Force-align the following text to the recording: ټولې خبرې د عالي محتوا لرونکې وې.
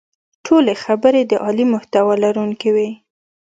ټولې 0.45 0.73
خبرې 0.83 1.21
د 1.25 1.33
عالي 1.43 1.65
محتوا 1.73 2.13
لرونکې 2.23 2.69
وې. 2.75 2.89